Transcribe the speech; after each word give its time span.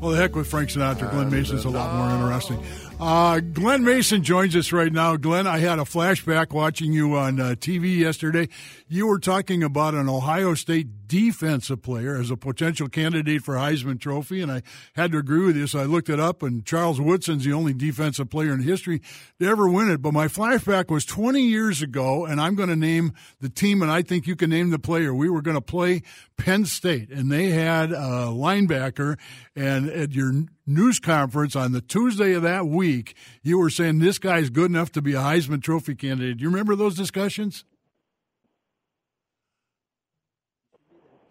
Well, 0.00 0.12
the 0.12 0.16
heck 0.16 0.34
with 0.34 0.46
Frank 0.46 0.70
Sinatra. 0.70 1.10
Glen 1.10 1.30
Mason's 1.30 1.66
a 1.66 1.68
lot 1.70 1.94
more 1.94 2.10
interesting. 2.14 2.58
Uh, 2.98 3.40
Glen 3.40 3.84
Mason 3.84 4.22
joins 4.22 4.56
us 4.56 4.72
right 4.72 4.92
now. 4.92 5.16
Glen, 5.16 5.46
I 5.46 5.58
had 5.58 5.78
a 5.78 5.82
flashback 5.82 6.52
watching 6.52 6.92
you 6.92 7.16
on 7.16 7.38
uh, 7.38 7.54
TV 7.58 7.98
yesterday. 7.98 8.48
You 8.88 9.06
were 9.06 9.18
talking 9.18 9.62
about 9.62 9.92
an 9.92 10.08
Ohio 10.08 10.54
State 10.54 10.86
defensive 11.10 11.82
player 11.82 12.16
as 12.16 12.30
a 12.30 12.36
potential 12.36 12.88
candidate 12.88 13.42
for 13.42 13.56
Heisman 13.56 14.00
Trophy, 14.00 14.40
and 14.40 14.50
I 14.50 14.62
had 14.94 15.10
to 15.10 15.18
agree 15.18 15.44
with 15.44 15.56
you. 15.56 15.66
I 15.78 15.82
looked 15.82 16.08
it 16.08 16.20
up, 16.20 16.40
and 16.40 16.64
Charles 16.64 17.00
Woodson's 17.00 17.44
the 17.44 17.52
only 17.52 17.74
defensive 17.74 18.30
player 18.30 18.52
in 18.52 18.60
history 18.60 19.02
to 19.40 19.46
ever 19.46 19.68
win 19.68 19.90
it. 19.90 20.00
But 20.00 20.12
my 20.12 20.28
flashback 20.28 20.88
was 20.88 21.04
20 21.04 21.42
years 21.42 21.82
ago, 21.82 22.24
and 22.26 22.40
I'm 22.40 22.54
going 22.54 22.68
to 22.68 22.76
name 22.76 23.12
the 23.40 23.48
team, 23.48 23.82
and 23.82 23.90
I 23.90 24.02
think 24.02 24.28
you 24.28 24.36
can 24.36 24.50
name 24.50 24.70
the 24.70 24.78
player. 24.78 25.12
We 25.12 25.28
were 25.28 25.42
going 25.42 25.56
to 25.56 25.60
play 25.60 26.02
Penn 26.36 26.64
State, 26.64 27.10
and 27.10 27.30
they 27.30 27.48
had 27.48 27.90
a 27.90 28.30
linebacker, 28.30 29.18
and 29.56 29.90
at 29.90 30.12
your 30.12 30.32
news 30.64 31.00
conference 31.00 31.56
on 31.56 31.72
the 31.72 31.80
Tuesday 31.80 32.34
of 32.34 32.42
that 32.42 32.68
week, 32.68 33.16
you 33.42 33.58
were 33.58 33.70
saying 33.70 33.98
this 33.98 34.20
guy's 34.20 34.48
good 34.48 34.70
enough 34.70 34.92
to 34.92 35.02
be 35.02 35.14
a 35.14 35.20
Heisman 35.20 35.60
Trophy 35.60 35.96
candidate. 35.96 36.36
Do 36.36 36.44
you 36.44 36.50
remember 36.50 36.76
those 36.76 36.94
discussions? 36.94 37.64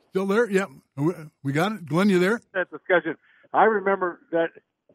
Still 0.10 0.26
there? 0.26 0.50
Yep. 0.50 0.70
We 1.44 1.54
got 1.54 1.74
it. 1.74 1.86
Glen, 1.86 2.10
you 2.10 2.20
there? 2.20 2.42
That 2.54 2.72
discussion. 2.72 3.16
I 3.54 3.66
remember 3.66 4.20
that, 4.32 4.50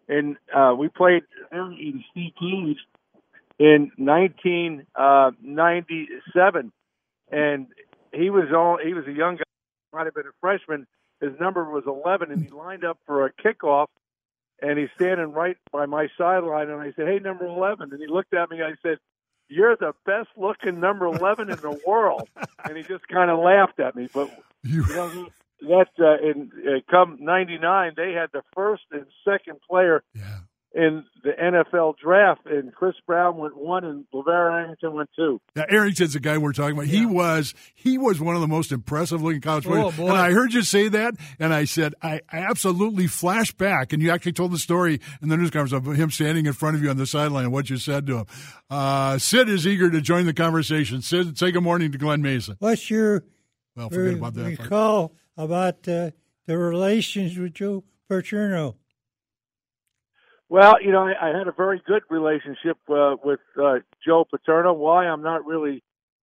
and 0.08 0.36
uh, 0.54 0.74
we 0.78 0.88
played 0.88 1.22
in 1.52 2.04
Steve 2.10 2.32
in 3.58 3.92
1997, 3.96 4.88
uh, 4.96 6.70
and 7.30 7.66
he 8.12 8.30
was 8.30 8.52
all 8.54 8.78
he 8.84 8.94
was 8.94 9.06
a 9.06 9.12
young 9.12 9.36
guy, 9.36 9.44
might 9.92 10.06
have 10.06 10.14
been 10.14 10.26
a 10.26 10.34
freshman. 10.40 10.86
His 11.20 11.32
number 11.40 11.64
was 11.64 11.84
11, 11.86 12.32
and 12.32 12.42
he 12.42 12.50
lined 12.50 12.84
up 12.84 12.98
for 13.06 13.24
a 13.24 13.32
kickoff 13.32 13.86
and 14.62 14.78
he's 14.78 14.88
standing 14.94 15.32
right 15.32 15.56
by 15.72 15.86
my 15.86 16.08
sideline. 16.16 16.70
And 16.70 16.80
I 16.80 16.92
said, 16.96 17.06
"Hey, 17.06 17.18
number 17.18 17.44
11," 17.46 17.92
and 17.92 18.00
he 18.00 18.06
looked 18.06 18.34
at 18.34 18.50
me. 18.50 18.62
I 18.62 18.74
said, 18.82 18.98
"You're 19.48 19.76
the 19.76 19.92
best 20.06 20.28
looking 20.36 20.80
number 20.80 21.06
11 21.06 21.50
in 21.50 21.56
the 21.56 21.80
world," 21.86 22.28
and 22.64 22.76
he 22.76 22.82
just 22.82 23.06
kind 23.08 23.30
of 23.30 23.38
laughed 23.38 23.80
at 23.80 23.94
me. 23.94 24.08
But 24.12 24.30
you 24.62 24.82
know, 24.88 25.28
that 25.62 25.88
uh, 25.98 26.26
in 26.26 26.50
uh, 26.66 26.80
come 26.90 27.18
'99, 27.20 27.92
they 27.96 28.12
had 28.12 28.30
the 28.32 28.42
first 28.54 28.84
and 28.90 29.06
second 29.24 29.60
player 29.68 30.02
yeah 30.14 30.40
in 30.74 31.04
the 31.22 31.30
NFL 31.30 31.96
draft, 31.98 32.46
and 32.46 32.74
Chris 32.74 32.94
Brown 33.06 33.36
went 33.36 33.56
one, 33.56 33.84
and 33.84 34.04
LaVar 34.12 34.52
Arrington 34.52 34.92
went 34.92 35.08
two. 35.14 35.40
Now, 35.54 35.64
Arrington's 35.70 36.14
the 36.14 36.20
guy 36.20 36.36
we're 36.36 36.52
talking 36.52 36.72
about. 36.72 36.88
Yeah. 36.88 36.98
He 37.00 37.06
was 37.06 37.54
he 37.74 37.96
was 37.96 38.20
one 38.20 38.34
of 38.34 38.40
the 38.40 38.48
most 38.48 38.72
impressive 38.72 39.22
looking 39.22 39.40
college 39.40 39.64
players. 39.64 39.94
Oh, 39.98 40.06
and 40.08 40.16
I 40.16 40.32
heard 40.32 40.52
you 40.52 40.62
say 40.62 40.88
that, 40.88 41.14
and 41.38 41.54
I 41.54 41.64
said 41.64 41.94
I, 42.02 42.20
I 42.30 42.38
absolutely 42.38 43.06
flash 43.06 43.52
back, 43.52 43.92
and 43.92 44.02
you 44.02 44.10
actually 44.10 44.32
told 44.32 44.50
the 44.50 44.58
story 44.58 45.00
in 45.22 45.28
the 45.28 45.36
news 45.36 45.50
conference 45.50 45.72
of 45.72 45.94
him 45.94 46.10
standing 46.10 46.46
in 46.46 46.52
front 46.52 46.76
of 46.76 46.82
you 46.82 46.90
on 46.90 46.96
the 46.96 47.06
sideline 47.06 47.44
and 47.44 47.52
what 47.52 47.70
you 47.70 47.76
said 47.76 48.06
to 48.08 48.18
him. 48.18 48.26
Uh, 48.68 49.16
Sid 49.18 49.48
is 49.48 49.66
eager 49.66 49.90
to 49.90 50.00
join 50.00 50.26
the 50.26 50.34
conversation. 50.34 51.02
Sid, 51.02 51.38
say 51.38 51.52
good 51.52 51.62
morning 51.62 51.92
to 51.92 51.98
Glen 51.98 52.20
Mason. 52.20 52.56
What's 52.58 52.90
your 52.90 53.24
well, 53.76 53.90
forget 53.90 54.14
about 54.14 54.34
that. 54.34 54.44
Recall 54.44 55.14
about 55.36 55.86
uh, 55.88 56.10
the 56.46 56.58
relations 56.58 57.38
with 57.38 57.54
Joe 57.54 57.84
Paterno. 58.08 58.76
Well, 60.54 60.80
you 60.80 60.92
know, 60.92 61.00
I, 61.00 61.14
I 61.20 61.36
had 61.36 61.48
a 61.48 61.52
very 61.52 61.82
good 61.84 62.02
relationship 62.10 62.78
uh, 62.88 63.16
with 63.24 63.40
uh, 63.60 63.80
Joe 64.06 64.24
Paterno. 64.24 64.72
Why? 64.72 65.04
I'm 65.04 65.20
not 65.20 65.44
really 65.44 65.82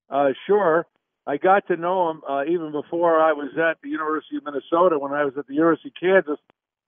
uh, 0.09 0.29
sure. 0.47 0.87
I 1.27 1.35
got 1.35 1.67
to 1.67 1.75
know 1.75 2.11
him 2.11 2.21
uh, 2.25 2.45
even 2.45 2.71
before 2.71 3.19
I 3.19 3.33
was 3.33 3.49
at 3.57 3.81
the 3.83 3.89
University 3.89 4.37
of 4.37 4.45
Minnesota 4.45 4.97
when 4.97 5.11
I 5.11 5.25
was 5.25 5.33
at 5.37 5.47
the 5.47 5.53
University 5.53 5.89
of 5.89 5.99
Kansas 5.99 6.39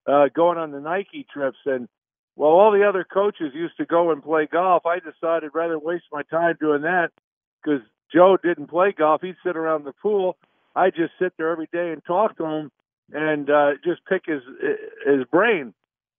uh, 0.08 0.30
going 0.34 0.58
on 0.58 0.72
the 0.72 0.80
Nike 0.80 1.28
trips. 1.34 1.58
And 1.66 1.90
while 2.36 2.52
all 2.52 2.72
the 2.72 2.88
other 2.88 3.04
coaches 3.04 3.52
used 3.54 3.76
to 3.76 3.86
go 3.86 4.12
and 4.12 4.24
play 4.24 4.48
golf, 4.50 4.86
I 4.86 5.00
decided 5.00 5.52
rather 5.54 5.78
waste 5.78 6.06
my 6.14 6.24
time 6.24 6.56
doing 6.62 6.84
that 6.84 7.10
because 7.62 7.82
Joe 8.16 8.38
didn't 8.42 8.68
play 8.68 8.94
golf. 8.98 9.20
He'd 9.22 9.36
sit 9.46 9.58
around 9.58 9.84
the 9.84 9.92
pool. 10.02 10.38
I 10.78 10.92
just 10.92 11.12
sit 11.20 11.34
there 11.38 11.52
every 11.52 11.68
day 11.74 11.92
and 11.92 12.02
talk 12.06 12.38
to 12.38 12.46
him 12.46 12.72
and 13.12 13.50
uh, 13.50 13.72
just 13.84 14.00
pick 14.06 14.28
his 14.28 14.44
his 15.06 15.26
brain 15.30 15.74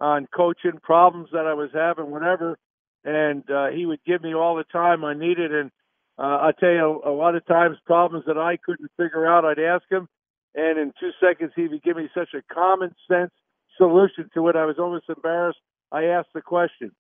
on 0.04 0.28
coaching 0.36 0.78
problems 0.82 1.30
that 1.32 1.46
I 1.46 1.54
was 1.54 1.70
having, 1.72 2.10
whatever. 2.10 2.58
And 3.04 3.42
uh, 3.50 3.68
he 3.68 3.86
would 3.86 4.04
give 4.04 4.22
me 4.22 4.34
all 4.34 4.54
the 4.54 4.64
time 4.64 5.02
I 5.02 5.14
needed. 5.14 5.54
And 5.54 5.70
uh, 6.18 6.44
I 6.44 6.50
tell 6.60 6.70
you, 6.70 7.00
a, 7.06 7.10
lot 7.10 7.36
of 7.36 7.46
times 7.46 7.78
problems 7.86 8.26
that 8.26 8.36
I 8.36 8.58
couldn't 8.62 8.90
figure 8.98 9.26
out, 9.26 9.46
I'd 9.46 9.58
ask 9.58 9.84
him, 9.90 10.06
and 10.54 10.78
in 10.78 10.92
two 11.00 11.10
seconds 11.18 11.52
he 11.56 11.68
would 11.68 11.82
give 11.82 11.96
me 11.96 12.10
such 12.14 12.34
a 12.34 12.54
common 12.54 12.94
sense 13.10 13.30
solution 13.78 14.28
to 14.34 14.48
it. 14.48 14.56
I 14.56 14.66
was 14.66 14.76
almost 14.78 15.06
embarrassed. 15.08 15.58
I 15.90 16.04
asked 16.04 16.34
the 16.34 16.42
question. 16.42 16.92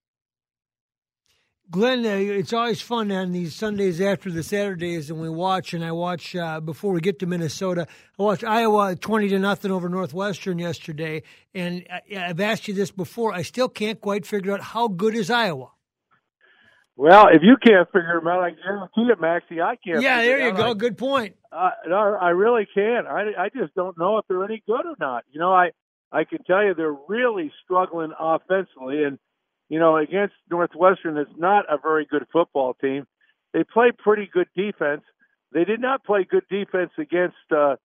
Glen, 1.70 2.04
uh, 2.04 2.10
it's 2.10 2.52
always 2.52 2.80
fun 2.82 3.10
on 3.10 3.32
these 3.32 3.54
Sundays 3.54 4.00
after 4.00 4.30
the 4.30 4.42
Saturdays, 4.42 5.10
and 5.10 5.20
we 5.20 5.30
watch. 5.30 5.72
And 5.72 5.84
I 5.84 5.92
watch 5.92 6.36
uh, 6.36 6.60
before 6.60 6.92
we 6.92 7.00
get 7.00 7.18
to 7.20 7.26
Minnesota. 7.26 7.86
I 8.18 8.22
watched 8.22 8.44
Iowa 8.44 8.94
twenty 8.96 9.28
to 9.30 9.38
nothing 9.38 9.70
over 9.70 9.88
Northwestern 9.88 10.58
yesterday, 10.58 11.22
and 11.54 11.86
I, 11.90 12.28
I've 12.28 12.40
asked 12.40 12.68
you 12.68 12.74
this 12.74 12.90
before. 12.90 13.32
I 13.32 13.42
still 13.42 13.68
can't 13.68 14.00
quite 14.00 14.26
figure 14.26 14.52
out 14.52 14.60
how 14.60 14.88
good 14.88 15.14
is 15.14 15.30
Iowa. 15.30 15.70
Well, 16.96 17.26
if 17.28 17.42
you 17.42 17.56
can't 17.56 17.88
figure 17.88 18.20
them 18.20 18.28
out, 18.28 18.40
I 18.40 18.50
guarantee 18.50 19.10
it, 19.10 19.20
Maxie. 19.20 19.60
I 19.60 19.76
can't. 19.84 20.00
Yeah, 20.00 20.18
there 20.18 20.46
you 20.46 20.52
go. 20.54 20.70
I, 20.70 20.74
good 20.74 20.96
point. 20.96 21.34
Uh, 21.50 21.70
no, 21.88 21.96
I 22.20 22.28
really 22.28 22.68
can. 22.72 23.06
I, 23.08 23.32
I 23.38 23.48
just 23.48 23.74
don't 23.74 23.98
know 23.98 24.18
if 24.18 24.26
they're 24.28 24.44
any 24.44 24.62
good 24.66 24.86
or 24.86 24.94
not. 25.00 25.24
You 25.32 25.40
know, 25.40 25.52
I 25.52 25.70
I 26.12 26.24
can 26.24 26.44
tell 26.44 26.62
you 26.62 26.74
they're 26.74 26.94
really 27.08 27.50
struggling 27.64 28.12
offensively, 28.16 29.02
and 29.02 29.18
you 29.68 29.78
know, 29.78 29.96
against 29.96 30.34
Northwestern, 30.50 31.16
it's 31.16 31.30
not 31.36 31.64
a 31.68 31.78
very 31.78 32.06
good 32.06 32.26
football 32.32 32.74
team. 32.74 33.06
They 33.52 33.64
play 33.64 33.90
pretty 33.96 34.28
good 34.32 34.48
defense. 34.56 35.02
They 35.52 35.64
did 35.64 35.80
not 35.80 36.04
play 36.04 36.26
good 36.28 36.44
defense 36.50 36.90
against 36.98 37.36
uh, 37.50 37.76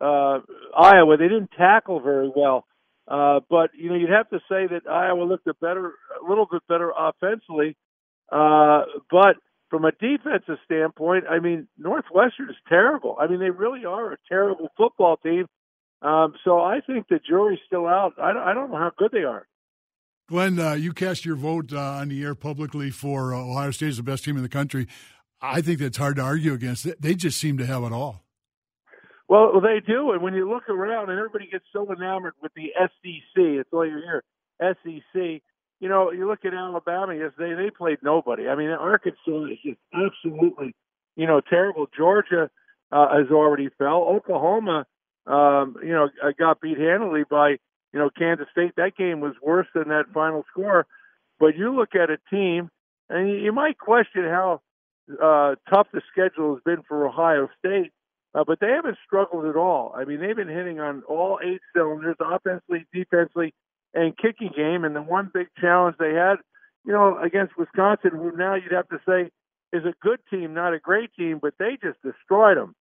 uh, 0.00 0.40
Iowa. 0.76 1.16
They 1.16 1.28
didn't 1.28 1.50
tackle 1.56 2.00
very 2.00 2.30
well. 2.34 2.64
Uh, 3.06 3.40
but 3.48 3.70
you 3.74 3.88
know, 3.88 3.94
you'd 3.94 4.10
have 4.10 4.28
to 4.30 4.38
say 4.48 4.66
that 4.66 4.82
Iowa 4.90 5.24
looked 5.24 5.46
a 5.46 5.54
better, 5.54 5.92
a 6.22 6.28
little 6.28 6.46
bit 6.50 6.62
better 6.68 6.92
offensively. 6.96 7.76
Uh, 8.30 8.82
but 9.10 9.36
from 9.70 9.84
a 9.84 9.92
defensive 9.92 10.58
standpoint, 10.64 11.24
I 11.30 11.38
mean, 11.40 11.68
Northwestern 11.78 12.50
is 12.50 12.56
terrible. 12.68 13.16
I 13.18 13.26
mean, 13.26 13.40
they 13.40 13.50
really 13.50 13.84
are 13.84 14.12
a 14.12 14.16
terrible 14.28 14.68
football 14.76 15.16
team. 15.18 15.46
Um, 16.00 16.34
so 16.44 16.60
I 16.60 16.80
think 16.86 17.08
the 17.08 17.18
jury's 17.26 17.58
still 17.66 17.86
out. 17.86 18.14
I 18.20 18.32
don't, 18.32 18.42
I 18.42 18.54
don't 18.54 18.70
know 18.70 18.76
how 18.78 18.92
good 18.96 19.10
they 19.12 19.24
are. 19.24 19.46
Glen, 20.28 20.58
uh, 20.58 20.74
you 20.74 20.92
cast 20.92 21.24
your 21.24 21.36
vote 21.36 21.72
uh, 21.72 21.78
on 21.78 22.08
the 22.08 22.22
air 22.22 22.34
publicly 22.34 22.90
for 22.90 23.32
uh, 23.34 23.38
Ohio 23.38 23.70
State 23.70 23.88
as 23.88 23.96
the 23.96 24.02
best 24.02 24.24
team 24.24 24.36
in 24.36 24.42
the 24.42 24.48
country. 24.48 24.86
I 25.40 25.62
think 25.62 25.78
that's 25.78 25.96
hard 25.96 26.16
to 26.16 26.22
argue 26.22 26.52
against. 26.52 26.86
They 27.00 27.14
just 27.14 27.40
seem 27.40 27.56
to 27.56 27.64
have 27.64 27.82
it 27.82 27.92
all. 27.92 28.22
Well, 29.26 29.58
they 29.62 29.80
do, 29.80 30.12
and 30.12 30.22
when 30.22 30.34
you 30.34 30.46
look 30.46 30.68
around, 30.68 31.08
and 31.08 31.18
everybody 31.18 31.48
gets 31.50 31.64
so 31.72 31.90
enamored 31.90 32.34
with 32.42 32.52
the 32.54 32.72
SEC, 32.78 33.36
it's 33.36 33.70
all 33.72 33.86
you 33.86 34.02
hear. 34.02 34.22
SEC. 34.60 35.42
You 35.80 35.88
know, 35.88 36.10
you 36.10 36.26
look 36.26 36.44
at 36.44 36.52
Alabama. 36.52 37.14
Yes, 37.14 37.32
they 37.38 37.54
they 37.54 37.70
played 37.70 37.98
nobody. 38.02 38.48
I 38.48 38.54
mean, 38.54 38.68
Arkansas 38.68 39.44
is 39.44 39.58
just 39.64 39.78
absolutely, 39.94 40.74
you 41.16 41.26
know, 41.26 41.40
terrible. 41.40 41.86
Georgia 41.96 42.50
uh, 42.92 43.16
has 43.16 43.30
already 43.30 43.70
fell. 43.78 44.02
Oklahoma, 44.02 44.86
um, 45.26 45.76
you 45.82 45.92
know, 45.92 46.08
got 46.38 46.60
beat 46.60 46.78
handily 46.78 47.22
by 47.30 47.56
you 47.92 47.98
know, 47.98 48.10
Kansas 48.10 48.46
State, 48.52 48.74
that 48.76 48.96
game 48.96 49.20
was 49.20 49.34
worse 49.42 49.66
than 49.74 49.88
that 49.88 50.06
final 50.12 50.44
score. 50.50 50.86
But 51.38 51.56
you 51.56 51.74
look 51.74 51.94
at 51.94 52.10
a 52.10 52.18
team, 52.30 52.70
and 53.08 53.30
you 53.42 53.52
might 53.52 53.78
question 53.78 54.24
how 54.24 54.60
uh, 55.22 55.54
tough 55.72 55.86
the 55.92 56.02
schedule 56.12 56.54
has 56.54 56.62
been 56.64 56.82
for 56.86 57.06
Ohio 57.06 57.48
State, 57.58 57.92
uh, 58.34 58.44
but 58.46 58.60
they 58.60 58.68
haven't 58.68 58.98
struggled 59.06 59.46
at 59.46 59.56
all. 59.56 59.94
I 59.96 60.04
mean, 60.04 60.20
they've 60.20 60.36
been 60.36 60.48
hitting 60.48 60.80
on 60.80 61.02
all 61.08 61.38
eight 61.42 61.60
cylinders, 61.74 62.16
offensively, 62.20 62.86
defensively, 62.92 63.54
and 63.94 64.16
kicking 64.16 64.50
game. 64.54 64.84
And 64.84 64.94
the 64.94 65.02
one 65.02 65.30
big 65.32 65.48
challenge 65.58 65.96
they 65.98 66.12
had, 66.12 66.36
you 66.84 66.92
know, 66.92 67.18
against 67.18 67.56
Wisconsin, 67.56 68.10
who 68.12 68.36
now 68.36 68.54
you'd 68.54 68.72
have 68.72 68.88
to 68.88 68.98
say 69.08 69.30
is 69.72 69.84
a 69.84 69.94
good 70.02 70.20
team, 70.30 70.54
not 70.54 70.74
a 70.74 70.78
great 70.78 71.10
team, 71.14 71.38
but 71.40 71.54
they 71.58 71.78
just 71.82 72.00
destroyed 72.02 72.56
them. 72.56 72.74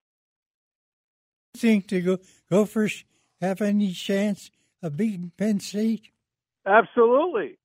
think 1.55 1.87
the 1.87 2.01
Go- 2.01 2.19
Gophers 2.49 3.05
have 3.41 3.61
any 3.61 3.91
chance 3.93 4.51
of 4.81 4.97
beating 4.97 5.31
Penn 5.37 5.59
State? 5.59 6.11
Absolutely. 6.65 7.57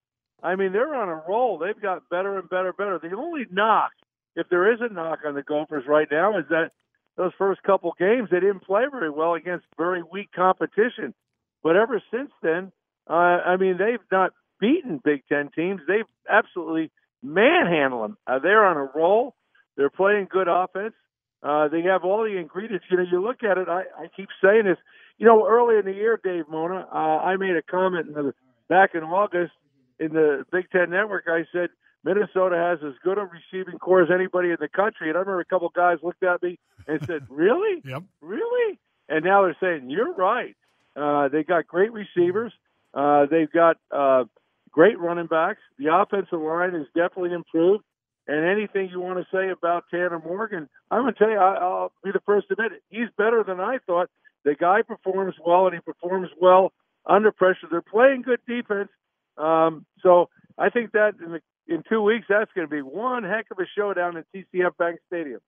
I 0.42 0.56
mean, 0.56 0.72
they're 0.72 0.94
on 0.94 1.08
a 1.08 1.22
roll. 1.28 1.58
They've 1.58 1.80
got 1.80 2.08
better 2.08 2.38
and 2.38 2.48
better, 2.48 2.72
better. 2.72 2.98
The 2.98 3.16
only 3.16 3.46
knock, 3.50 3.92
if 4.34 4.48
there 4.48 4.72
is 4.72 4.80
a 4.80 4.92
knock 4.92 5.20
on 5.24 5.34
the 5.34 5.42
Gophers 5.42 5.84
right 5.86 6.08
now, 6.10 6.38
is 6.38 6.44
that 6.50 6.70
those 7.16 7.32
first 7.38 7.62
couple 7.62 7.92
games 7.98 8.28
they 8.30 8.40
didn't 8.40 8.64
play 8.64 8.82
very 8.90 9.10
well 9.10 9.34
against 9.34 9.66
very 9.76 10.02
weak 10.02 10.30
competition. 10.34 11.14
But 11.62 11.76
ever 11.76 12.02
since 12.10 12.30
then, 12.42 12.72
uh, 13.08 13.12
I 13.12 13.56
mean, 13.56 13.76
they've 13.78 13.98
not 14.10 14.32
beaten 14.58 15.00
Big 15.04 15.22
Ten 15.28 15.50
teams. 15.54 15.80
They've 15.86 16.06
absolutely 16.28 16.90
manhandled 17.22 18.04
them. 18.04 18.18
Uh, 18.26 18.38
they're 18.40 18.64
on 18.64 18.76
a 18.76 18.88
roll. 18.98 19.34
They're 19.76 19.90
playing 19.90 20.28
good 20.30 20.48
offense. 20.48 20.94
Uh, 21.42 21.68
they 21.68 21.82
have 21.82 22.04
all 22.04 22.22
the 22.22 22.36
ingredients. 22.36 22.86
You 22.90 22.98
know, 22.98 23.04
you 23.10 23.20
look 23.20 23.42
at 23.42 23.58
it. 23.58 23.68
I, 23.68 23.82
I 23.98 24.08
keep 24.14 24.28
saying 24.42 24.64
this. 24.64 24.78
You 25.18 25.26
know, 25.26 25.46
early 25.46 25.76
in 25.76 25.84
the 25.84 25.92
year, 25.92 26.18
Dave 26.22 26.44
Mona, 26.48 26.86
uh, 26.92 26.96
I 26.96 27.36
made 27.36 27.56
a 27.56 27.62
comment 27.62 28.08
in 28.08 28.14
the, 28.14 28.34
back 28.68 28.94
in 28.94 29.02
August 29.02 29.52
in 29.98 30.12
the 30.12 30.44
Big 30.50 30.70
Ten 30.70 30.90
Network. 30.90 31.24
I 31.28 31.44
said 31.52 31.70
Minnesota 32.04 32.56
has 32.56 32.78
as 32.86 32.94
good 33.02 33.18
a 33.18 33.22
receiving 33.22 33.78
corps 33.78 34.02
as 34.02 34.08
anybody 34.12 34.50
in 34.50 34.56
the 34.60 34.68
country. 34.68 35.08
And 35.08 35.16
I 35.16 35.20
remember 35.20 35.40
a 35.40 35.44
couple 35.44 35.68
of 35.68 35.74
guys 35.74 35.98
looked 36.02 36.22
at 36.22 36.42
me 36.42 36.58
and 36.86 37.00
said, 37.06 37.26
"Really? 37.28 37.82
Yep. 37.84 38.02
Really?" 38.20 38.78
And 39.08 39.24
now 39.24 39.42
they're 39.42 39.56
saying, 39.60 39.90
"You're 39.90 40.12
right." 40.14 40.56
Uh, 40.96 41.28
they 41.28 41.42
got 41.42 41.66
great 41.66 41.92
receivers. 41.92 42.52
Uh, 42.94 43.26
they've 43.26 43.50
got 43.50 43.78
uh, 43.90 44.24
great 44.70 44.98
running 44.98 45.26
backs. 45.26 45.60
The 45.78 45.94
offensive 45.94 46.40
line 46.40 46.74
is 46.74 46.86
definitely 46.94 47.32
improved. 47.32 47.84
And 48.26 48.46
anything 48.46 48.88
you 48.90 49.00
want 49.00 49.18
to 49.18 49.26
say 49.36 49.50
about 49.50 49.84
Tanner 49.90 50.20
Morgan, 50.24 50.68
I'm 50.90 51.02
going 51.02 51.12
to 51.12 51.18
tell 51.18 51.30
you, 51.30 51.38
I, 51.38 51.54
I'll 51.54 51.92
be 52.04 52.12
the 52.12 52.20
first 52.24 52.48
to 52.48 52.54
admit 52.54 52.72
it. 52.72 52.82
He's 52.88 53.08
better 53.18 53.44
than 53.46 53.58
I 53.58 53.78
thought. 53.86 54.10
The 54.44 54.54
guy 54.54 54.82
performs 54.82 55.34
well, 55.44 55.66
and 55.66 55.74
he 55.74 55.80
performs 55.80 56.28
well 56.40 56.72
under 57.06 57.32
pressure. 57.32 57.66
They're 57.70 57.82
playing 57.82 58.22
good 58.22 58.40
defense. 58.46 58.88
Um, 59.36 59.86
so 60.02 60.28
I 60.58 60.70
think 60.70 60.92
that 60.92 61.14
in, 61.24 61.32
the, 61.32 61.40
in 61.72 61.82
two 61.88 62.02
weeks, 62.02 62.26
that's 62.28 62.50
going 62.54 62.66
to 62.66 62.70
be 62.70 62.82
one 62.82 63.24
heck 63.24 63.46
of 63.50 63.58
a 63.58 63.66
showdown 63.76 64.16
at 64.16 64.26
TCF 64.34 64.76
Bank 64.76 65.00
Stadium. 65.08 65.40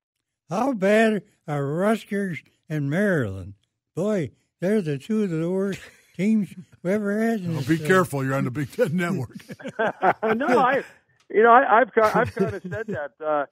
How 0.50 0.73
bad 0.73 1.23
are 1.47 1.67
Rutgers 1.67 2.43
and 2.69 2.91
Maryland? 2.91 3.55
Boy, 3.94 4.32
they're 4.61 4.82
the 4.82 4.99
two 4.99 5.25
of 5.25 5.31
the 5.31 5.50
worst 5.50 5.81
teams 6.17 6.55
we 6.82 6.93
ever 6.93 7.20
had. 7.20 7.41
in 7.41 7.53
Well, 7.53 7.62
this, 7.62 7.79
be 7.79 7.85
uh, 7.85 7.87
careful. 7.87 8.25
You're 8.25 8.35
on 8.35 8.44
the 8.44 8.50
Big 8.50 8.70
Ten 8.73 8.97
Network. 8.97 9.37
no, 9.79 10.59
I, 10.59 10.85
you 11.31 11.43
know, 11.43 11.50
I, 11.50 11.81
I've 11.81 11.94
ki- 11.94 12.00
I've 12.00 12.35
kind 12.35 12.55
of 12.55 12.62
said 12.62 12.87
that. 12.88 13.12
Uh, 13.21 13.47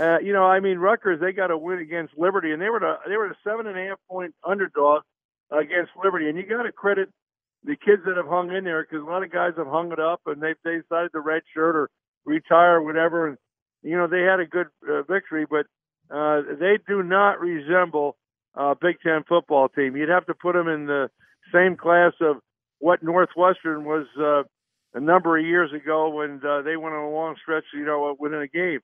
uh, 0.00 0.18
you 0.20 0.32
know, 0.32 0.44
I 0.44 0.60
mean, 0.60 0.78
Rutgers 0.78 1.20
they 1.20 1.32
got 1.32 1.48
to 1.48 1.58
win 1.58 1.78
against 1.78 2.16
Liberty, 2.16 2.52
and 2.52 2.60
they 2.60 2.70
were 2.70 2.80
the, 2.80 2.96
they 3.08 3.16
were 3.16 3.26
a 3.26 3.36
seven 3.44 3.66
and 3.66 3.78
a 3.78 3.88
half 3.88 3.98
point 4.10 4.34
underdog 4.46 5.02
against 5.50 5.92
Liberty, 6.02 6.28
and 6.28 6.36
you 6.36 6.44
got 6.46 6.62
to 6.62 6.72
credit 6.72 7.08
the 7.64 7.76
kids 7.76 8.02
that 8.06 8.16
have 8.16 8.26
hung 8.26 8.52
in 8.52 8.64
there 8.64 8.82
because 8.82 9.02
a 9.04 9.10
lot 9.10 9.22
of 9.22 9.32
guys 9.32 9.52
have 9.56 9.66
hung 9.66 9.92
it 9.92 9.98
up 9.98 10.20
and 10.26 10.40
they 10.40 10.54
they 10.64 10.78
decided 10.78 11.10
to 11.12 11.20
red 11.20 11.42
shirt 11.54 11.76
or 11.76 11.90
retire 12.24 12.76
or 12.76 12.82
whatever, 12.82 13.28
and 13.28 13.38
you 13.82 13.96
know 13.96 14.06
they 14.06 14.22
had 14.22 14.40
a 14.40 14.46
good 14.46 14.68
uh, 14.88 15.02
victory, 15.02 15.46
but 15.48 15.66
uh, 16.14 16.42
they 16.58 16.78
do 16.86 17.02
not 17.02 17.40
resemble 17.40 18.16
a 18.54 18.74
Big 18.74 18.96
Ten 19.02 19.22
football 19.28 19.68
team. 19.68 19.96
You'd 19.96 20.08
have 20.08 20.26
to 20.26 20.34
put 20.34 20.54
them 20.54 20.68
in 20.68 20.86
the 20.86 21.10
same 21.52 21.76
class 21.76 22.12
of 22.20 22.36
what 22.78 23.02
Northwestern 23.02 23.84
was. 23.84 24.06
Uh, 24.18 24.42
a 24.98 25.00
number 25.00 25.38
of 25.38 25.44
years 25.46 25.72
ago 25.72 26.08
when 26.08 26.40
uh, 26.44 26.62
they 26.62 26.76
went 26.76 26.94
on 26.94 27.04
a 27.04 27.10
long 27.10 27.36
stretch, 27.40 27.62
you 27.72 27.84
know, 27.84 28.16
within 28.18 28.40
a 28.40 28.48
game. 28.48 28.80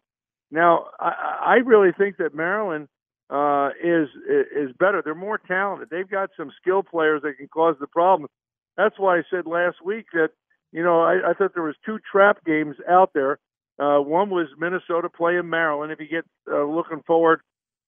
Now, 0.52 0.86
I, 1.00 1.40
I 1.44 1.54
really 1.56 1.90
think 1.90 2.18
that 2.18 2.34
Maryland 2.34 2.86
uh, 3.30 3.70
is 3.82 4.08
is 4.54 4.70
better. 4.78 5.02
They're 5.04 5.16
more 5.16 5.38
talented. 5.38 5.88
They've 5.90 6.08
got 6.08 6.30
some 6.36 6.52
skill 6.60 6.84
players 6.84 7.22
that 7.22 7.36
can 7.36 7.48
cause 7.48 7.74
the 7.80 7.88
problem. 7.88 8.30
That's 8.76 8.96
why 8.96 9.18
I 9.18 9.22
said 9.28 9.46
last 9.46 9.78
week 9.84 10.06
that 10.12 10.28
you 10.70 10.84
know 10.84 11.00
I, 11.00 11.30
I 11.30 11.34
thought 11.34 11.52
there 11.54 11.64
was 11.64 11.74
two 11.84 11.98
trap 12.10 12.44
games 12.44 12.76
out 12.88 13.10
there. 13.12 13.40
Uh, 13.80 13.98
one 13.98 14.30
was 14.30 14.46
Minnesota 14.56 15.08
playing 15.08 15.50
Maryland. 15.50 15.90
If 15.90 15.98
you 15.98 16.06
get 16.06 16.24
uh, 16.48 16.62
looking 16.64 17.02
forward 17.08 17.40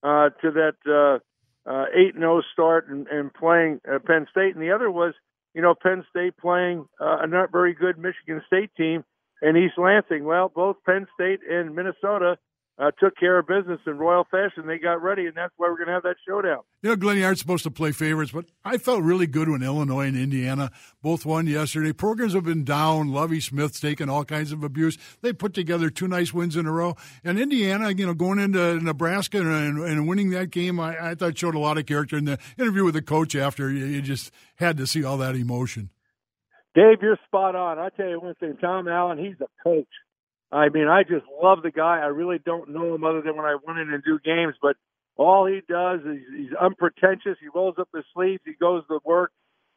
uh, 0.02 0.30
to 0.42 0.50
that 0.50 0.74
uh, 0.84 1.70
uh, 1.70 1.84
eight 1.94 2.14
and 2.14 2.22
zero 2.22 2.42
start 2.52 2.88
and, 2.88 3.06
and 3.06 3.32
playing 3.32 3.80
uh, 3.88 4.00
Penn 4.04 4.26
State, 4.32 4.56
and 4.56 4.62
the 4.62 4.72
other 4.72 4.90
was 4.90 5.14
you 5.56 5.62
know, 5.62 5.74
Penn 5.74 6.04
State 6.10 6.36
playing 6.36 6.86
uh, 7.00 7.20
a 7.22 7.26
not 7.26 7.50
very 7.50 7.72
good 7.72 7.96
Michigan 7.96 8.42
State 8.46 8.70
team 8.76 9.02
in 9.40 9.56
East 9.56 9.78
Lansing. 9.78 10.24
Well, 10.24 10.52
both 10.54 10.76
Penn 10.84 11.06
State 11.14 11.40
and 11.50 11.74
Minnesota 11.74 12.36
uh, 12.78 12.90
took 13.00 13.16
care 13.16 13.38
of 13.38 13.46
business 13.46 13.80
in 13.86 13.96
royal 13.96 14.24
fashion. 14.30 14.66
They 14.66 14.78
got 14.78 15.02
ready, 15.02 15.26
and 15.26 15.34
that's 15.34 15.52
why 15.56 15.68
we're 15.68 15.76
going 15.76 15.88
to 15.88 15.94
have 15.94 16.02
that 16.02 16.16
showdown. 16.28 16.60
You 16.82 16.90
know, 16.90 16.96
Glen, 16.96 17.16
you 17.16 17.24
aren't 17.24 17.38
supposed 17.38 17.64
to 17.64 17.70
play 17.70 17.90
favorites, 17.92 18.32
but 18.32 18.44
I 18.64 18.76
felt 18.76 19.02
really 19.02 19.26
good 19.26 19.48
when 19.48 19.62
Illinois 19.62 20.06
and 20.06 20.16
Indiana 20.16 20.70
both 21.02 21.24
won 21.24 21.46
yesterday. 21.46 21.92
Programs 21.92 22.34
have 22.34 22.44
been 22.44 22.64
down. 22.64 23.12
Lovie 23.12 23.40
Smith's 23.40 23.80
taken 23.80 24.10
all 24.10 24.24
kinds 24.24 24.52
of 24.52 24.62
abuse. 24.62 24.98
They 25.22 25.32
put 25.32 25.54
together 25.54 25.88
two 25.88 26.06
nice 26.06 26.34
wins 26.34 26.54
in 26.54 26.66
a 26.66 26.72
row. 26.72 26.96
And 27.24 27.38
Indiana, 27.38 27.90
you 27.92 28.06
know, 28.06 28.14
going 28.14 28.38
into 28.38 28.78
Nebraska 28.80 29.38
and, 29.40 29.78
and 29.78 30.06
winning 30.06 30.30
that 30.30 30.50
game, 30.50 30.78
I, 30.78 31.10
I 31.10 31.14
thought 31.14 31.38
showed 31.38 31.54
a 31.54 31.58
lot 31.58 31.78
of 31.78 31.86
character. 31.86 32.18
In 32.18 32.26
the 32.26 32.38
interview 32.58 32.84
with 32.84 32.94
the 32.94 33.02
coach 33.02 33.34
after, 33.34 33.70
you, 33.70 33.86
you 33.86 34.02
just 34.02 34.30
had 34.56 34.76
to 34.76 34.86
see 34.86 35.02
all 35.02 35.16
that 35.18 35.34
emotion. 35.34 35.90
Dave, 36.74 36.98
you're 37.00 37.18
spot 37.26 37.56
on. 37.56 37.78
I 37.78 37.88
tell 37.88 38.06
you 38.06 38.20
one 38.20 38.34
thing, 38.34 38.58
Tom 38.60 38.86
Allen, 38.86 39.16
he's 39.16 39.40
a 39.40 39.46
coach. 39.64 39.88
I 40.56 40.70
mean, 40.70 40.88
I 40.88 41.02
just 41.02 41.26
love 41.42 41.62
the 41.62 41.70
guy. 41.70 41.98
I 41.98 42.06
really 42.06 42.38
don't 42.38 42.70
know 42.70 42.94
him 42.94 43.04
other 43.04 43.20
than 43.20 43.36
when 43.36 43.44
I 43.44 43.56
went 43.62 43.78
in 43.78 43.92
and 43.92 44.02
do 44.02 44.18
games, 44.24 44.54
but 44.62 44.76
all 45.16 45.44
he 45.46 45.60
does 45.68 46.00
is 46.00 46.18
he's 46.34 46.52
unpretentious. 46.58 47.36
He 47.40 47.48
rolls 47.54 47.74
up 47.78 47.88
his 47.94 48.04
sleeves, 48.14 48.40
he 48.46 48.54
goes 48.54 48.82
to 48.88 48.98
work, 49.04 49.32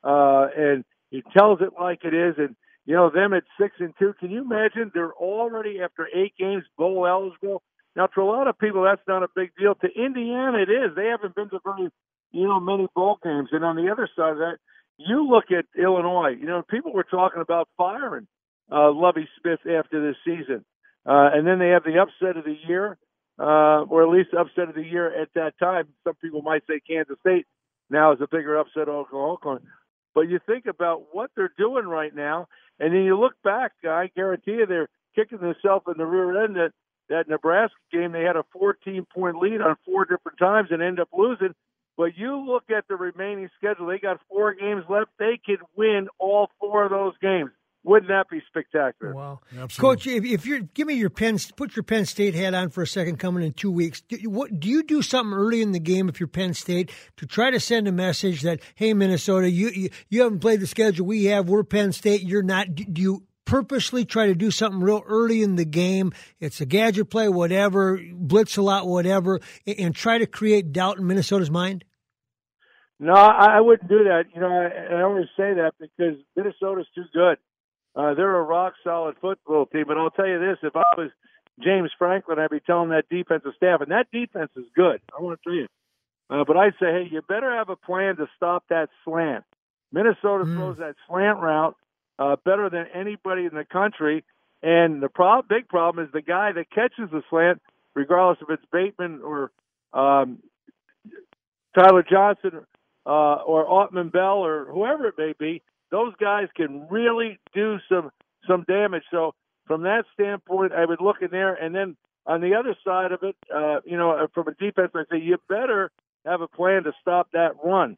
uh, 0.05 0.47
and 0.55 0.85
he 1.11 1.21
tells 1.35 1.59
it 1.59 1.71
like 1.77 2.05
it 2.05 2.13
is. 2.13 2.35
And 2.37 2.55
you 2.85 2.95
know, 2.95 3.09
them 3.09 3.33
at 3.33 3.43
six 3.59 3.75
and 3.79 3.93
two. 3.99 4.13
Can 4.21 4.31
you 4.31 4.41
imagine? 4.41 4.89
They're 4.93 5.11
already 5.11 5.81
after 5.81 6.07
eight 6.15 6.33
games 6.39 6.63
bowl 6.77 7.05
eligible. 7.05 7.61
Now, 7.97 8.07
to 8.07 8.21
a 8.21 8.23
lot 8.23 8.47
of 8.47 8.57
people, 8.57 8.83
that's 8.83 9.05
not 9.05 9.21
a 9.21 9.27
big 9.35 9.51
deal. 9.59 9.75
To 9.75 9.87
Indiana, 9.87 10.59
it 10.59 10.69
is. 10.69 10.95
They 10.95 11.07
haven't 11.07 11.35
been 11.35 11.49
to 11.49 11.59
very, 11.61 11.89
you 12.31 12.47
know, 12.47 12.61
many 12.61 12.87
bowl 12.95 13.19
games. 13.21 13.49
And 13.51 13.65
on 13.65 13.75
the 13.75 13.91
other 13.91 14.07
side 14.15 14.31
of 14.31 14.37
that, 14.37 14.57
you 14.97 15.27
look 15.27 15.51
at 15.51 15.65
Illinois. 15.77 16.35
You 16.39 16.45
know, 16.45 16.61
people 16.69 16.93
were 16.93 17.03
talking 17.03 17.41
about 17.41 17.67
firing 17.77 18.27
uh, 18.71 18.91
Lovie 18.91 19.27
Smith 19.41 19.59
after 19.65 20.01
this 20.05 20.15
season. 20.25 20.65
Uh, 21.05 21.29
and 21.33 21.47
then 21.47 21.59
they 21.59 21.69
have 21.69 21.83
the 21.83 21.99
upset 21.99 22.37
of 22.37 22.45
the 22.45 22.57
year, 22.67 22.97
uh, 23.39 23.83
or 23.89 24.03
at 24.03 24.09
least 24.09 24.33
upset 24.33 24.69
of 24.69 24.75
the 24.75 24.83
year 24.83 25.21
at 25.21 25.29
that 25.35 25.57
time. 25.59 25.87
Some 26.03 26.15
people 26.15 26.41
might 26.41 26.63
say 26.67 26.79
Kansas 26.79 27.17
State 27.21 27.45
now 27.89 28.11
is 28.11 28.19
a 28.21 28.27
bigger 28.27 28.57
upset 28.57 28.87
over 28.87 29.09
Oklahoma. 29.15 29.61
But 30.13 30.29
you 30.29 30.39
think 30.45 30.65
about 30.65 31.03
what 31.13 31.31
they're 31.35 31.53
doing 31.57 31.85
right 31.85 32.13
now, 32.13 32.47
and 32.79 32.93
then 32.93 33.01
you 33.03 33.17
look 33.19 33.33
back, 33.43 33.73
I 33.83 34.09
guarantee 34.15 34.51
you 34.51 34.65
they're 34.65 34.89
kicking 35.15 35.39
themselves 35.39 35.85
in 35.87 35.95
the 35.97 36.05
rear 36.05 36.43
end 36.43 36.55
that 36.55 36.71
that 37.09 37.27
Nebraska 37.27 37.75
game 37.91 38.11
they 38.11 38.21
had 38.21 38.35
a 38.35 38.45
14 38.53 39.05
point 39.13 39.37
lead 39.37 39.61
on 39.61 39.75
four 39.83 40.05
different 40.05 40.37
times 40.37 40.69
and 40.71 40.81
end 40.81 40.99
up 40.99 41.09
losing. 41.11 41.55
But 41.97 42.15
you 42.15 42.37
look 42.39 42.65
at 42.69 42.87
the 42.87 42.95
remaining 42.95 43.49
schedule, 43.57 43.87
they 43.87 43.97
got 43.97 44.21
four 44.29 44.53
games 44.53 44.83
left. 44.87 45.09
They 45.17 45.39
could 45.43 45.59
win 45.75 46.07
all 46.17 46.49
four 46.59 46.85
of 46.85 46.91
those 46.91 47.13
games. 47.21 47.49
Wouldn't 47.83 48.09
that 48.09 48.29
be 48.29 48.41
spectacular? 48.47 49.13
Wow, 49.15 49.39
Absolutely. 49.57 49.77
Coach, 49.77 50.07
if, 50.07 50.25
if 50.25 50.45
you're 50.45 50.59
give 50.59 50.85
me 50.85 50.95
your 50.95 51.09
Penn, 51.09 51.37
put 51.55 51.75
your 51.77 51.83
Penn 51.83 52.05
State 52.05 52.35
hat 52.35 52.53
on 52.53 52.69
for 52.69 52.81
a 52.81 52.87
second. 52.87 53.19
Coming 53.19 53.43
in 53.43 53.53
two 53.53 53.71
weeks, 53.71 54.01
do, 54.01 54.17
you- 54.17 54.29
what 54.29 54.59
do 54.59 54.67
you 54.67 54.83
do 54.83 55.01
something 55.01 55.33
early 55.33 55.61
in 55.61 55.71
the 55.71 55.79
game 55.79 56.09
if 56.09 56.19
you're 56.19 56.27
Penn 56.27 56.53
State 56.53 56.91
to 57.17 57.25
try 57.25 57.49
to 57.51 57.59
send 57.59 57.87
a 57.87 57.91
message 57.93 58.41
that 58.41 58.59
hey 58.75 58.93
Minnesota, 58.93 59.49
you 59.49 59.69
you, 59.69 59.89
you 60.09 60.23
haven't 60.23 60.39
played 60.39 60.59
the 60.59 60.67
schedule 60.67 61.05
we 61.05 61.25
have. 61.25 61.47
We're 61.47 61.63
Penn 61.63 61.93
State. 61.93 62.21
You're 62.23 62.43
not. 62.43 62.75
Do, 62.75 62.83
do 62.83 63.01
you 63.01 63.23
purposely 63.45 64.03
try 64.05 64.27
to 64.27 64.35
do 64.35 64.51
something 64.51 64.81
real 64.81 65.01
early 65.07 65.41
in 65.41 65.55
the 65.55 65.65
game? 65.65 66.11
It's 66.41 66.59
a 66.59 66.65
gadget 66.65 67.09
play, 67.09 67.29
whatever, 67.29 67.99
blitz 68.13 68.57
a 68.57 68.61
lot, 68.61 68.87
whatever, 68.87 69.39
and, 69.65 69.79
and 69.79 69.95
try 69.95 70.17
to 70.17 70.27
create 70.27 70.73
doubt 70.73 70.97
in 70.99 71.07
Minnesota's 71.07 71.49
mind. 71.49 71.85
No, 72.99 73.13
I, 73.13 73.57
I 73.57 73.61
wouldn't 73.61 73.89
do 73.89 74.03
that. 74.03 74.25
You 74.35 74.41
know, 74.41 74.47
I, 74.49 74.95
I 74.97 75.01
always 75.03 75.27
say 75.37 75.53
that 75.53 75.71
because 75.79 76.17
Minnesota's 76.35 76.85
too 76.93 77.05
good. 77.13 77.37
Uh, 77.99 78.13
they're 78.13 78.37
a 78.37 78.43
rock 78.43 78.73
solid 78.81 79.15
football 79.19 79.65
team. 79.65 79.83
But 79.87 79.97
I'll 79.97 80.09
tell 80.09 80.27
you 80.27 80.39
this: 80.39 80.57
if 80.63 80.75
I 80.75 80.83
was 80.97 81.11
James 81.61 81.91
Franklin, 81.97 82.39
I'd 82.39 82.49
be 82.49 82.61
telling 82.61 82.89
that 82.89 83.09
defensive 83.09 83.51
staff, 83.57 83.81
and 83.81 83.91
that 83.91 84.07
defense 84.13 84.51
is 84.55 84.65
good. 84.73 85.01
I 85.17 85.21
want 85.21 85.37
to 85.37 85.49
tell 85.49 85.57
you. 85.57 85.67
Uh, 86.29 86.43
but 86.47 86.55
I'd 86.55 86.73
say, 86.79 86.85
hey, 86.91 87.07
you 87.11 87.21
better 87.23 87.51
have 87.53 87.69
a 87.69 87.75
plan 87.75 88.15
to 88.17 88.27
stop 88.37 88.63
that 88.69 88.89
slant. 89.03 89.43
Minnesota 89.91 90.45
Mm. 90.45 90.55
throws 90.55 90.77
that 90.77 90.95
slant 91.07 91.39
route 91.39 91.75
uh, 92.19 92.35
better 92.45 92.69
than 92.69 92.85
anybody 92.93 93.45
in 93.45 93.55
the 93.55 93.65
country. 93.65 94.23
And 94.61 95.01
the 95.01 95.09
prob- 95.09 95.47
big 95.49 95.67
problem 95.67 96.05
is 96.05 96.11
the 96.13 96.21
guy 96.21 96.51
that 96.51 96.69
catches 96.69 97.09
the 97.11 97.23
slant, 97.29 97.61
regardless 97.95 98.37
if 98.41 98.49
it's 98.49 98.65
Bateman 98.71 99.21
or 99.23 99.51
um, 99.93 100.37
Tyler 101.77 102.03
Johnson 102.03 102.65
uh, 103.05 103.35
or 103.35 103.65
Autman-Bell 103.65 104.37
or 104.37 104.65
whoever 104.65 105.07
it 105.07 105.15
may 105.17 105.33
be, 105.37 105.61
those 105.91 106.13
guys 106.19 106.47
can 106.55 106.87
really 106.89 107.39
do 107.53 107.77
some 107.89 108.11
some 108.47 108.63
damage. 108.67 109.03
So 109.11 109.33
from 109.65 109.83
that 109.83 110.05
standpoint, 110.13 110.73
I 110.73 110.85
would 110.85 111.01
look 111.01 111.17
in 111.21 111.29
there, 111.31 111.53
and 111.53 111.75
then 111.75 111.95
on 112.25 112.41
the 112.41 112.55
other 112.55 112.75
side 112.85 113.11
of 113.11 113.23
it, 113.23 113.35
uh, 113.53 113.81
you 113.85 113.97
know, 113.97 114.27
from 114.33 114.47
a 114.47 114.53
defense, 114.53 114.91
I 114.95 115.03
say 115.11 115.19
you 115.19 115.37
better 115.47 115.91
have 116.25 116.41
a 116.41 116.47
plan 116.47 116.83
to 116.83 116.91
stop 117.01 117.29
that 117.33 117.53
run. 117.63 117.97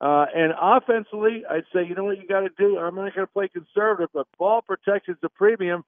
Uh, 0.00 0.26
and 0.34 0.52
offensively, 0.60 1.44
I'd 1.48 1.64
say, 1.72 1.86
you 1.86 1.94
know 1.94 2.04
what 2.04 2.18
you 2.18 2.26
got 2.26 2.40
to 2.40 2.50
do? 2.58 2.76
I'm 2.78 2.96
not 2.96 3.14
going 3.14 3.26
to 3.26 3.32
play 3.32 3.48
conservative, 3.48 4.10
but 4.12 4.26
ball 4.36 4.60
protection's 4.62 5.18
a 5.22 5.28
premium 5.28 5.84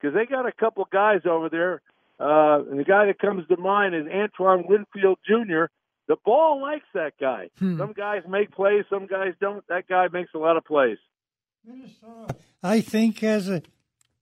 because 0.00 0.14
they 0.14 0.24
got 0.24 0.46
a 0.46 0.52
couple 0.52 0.86
guys 0.92 1.22
over 1.28 1.48
there. 1.48 1.82
Uh, 2.18 2.62
and 2.70 2.78
the 2.78 2.84
guy 2.84 3.06
that 3.06 3.18
comes 3.18 3.46
to 3.48 3.56
mind 3.56 3.94
is 3.94 4.06
Antoine 4.06 4.64
Winfield 4.68 5.18
Jr. 5.26 5.64
The 6.08 6.16
ball 6.24 6.60
likes 6.60 6.86
that 6.94 7.14
guy. 7.20 7.50
Hmm. 7.58 7.78
Some 7.78 7.92
guys 7.92 8.22
make 8.28 8.52
plays, 8.52 8.84
some 8.88 9.06
guys 9.06 9.34
don't. 9.40 9.66
That 9.68 9.88
guy 9.88 10.06
makes 10.12 10.30
a 10.34 10.38
lot 10.38 10.56
of 10.56 10.64
plays. 10.64 10.98
Minnesota, 11.64 12.36
I 12.62 12.80
think, 12.80 13.18
has 13.20 13.48
a 13.48 13.62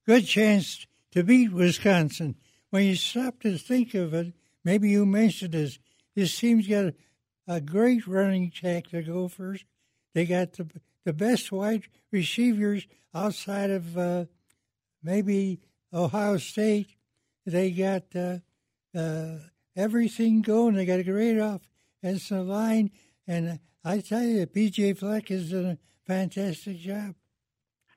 good 0.06 0.26
chance 0.26 0.86
to 1.12 1.22
beat 1.22 1.52
Wisconsin. 1.52 2.36
When 2.70 2.84
you 2.84 2.94
stop 2.96 3.40
to 3.40 3.58
think 3.58 3.94
of 3.94 4.14
it, 4.14 4.32
maybe 4.64 4.90
you 4.90 5.04
mentioned 5.04 5.52
this. 5.52 5.78
This 6.14 6.38
team's 6.38 6.66
got 6.66 6.86
a, 6.86 6.94
a 7.46 7.60
great 7.60 8.06
running 8.06 8.44
attack 8.54 8.88
to 8.88 9.02
go 9.02 9.28
first. 9.28 9.64
They 10.14 10.24
got 10.24 10.54
the 10.54 10.66
the 11.04 11.12
best 11.12 11.52
wide 11.52 11.82
receivers 12.10 12.86
outside 13.14 13.70
of 13.70 13.96
uh, 13.96 14.24
maybe 15.02 15.60
Ohio 15.92 16.38
State. 16.38 16.96
They 17.46 17.70
got 17.70 18.04
uh, 18.16 18.38
uh, 18.98 19.38
everything 19.76 20.40
going. 20.40 20.74
They 20.74 20.86
got 20.86 21.00
a 21.00 21.04
great 21.04 21.38
offensive 22.04 22.46
line, 22.46 22.90
and 23.26 23.58
I 23.84 24.00
tell 24.00 24.22
you, 24.22 24.46
PJ 24.46 24.98
Fleck 24.98 25.28
has 25.28 25.50
done 25.50 25.64
a 25.64 25.78
fantastic 26.06 26.78
job. 26.78 27.14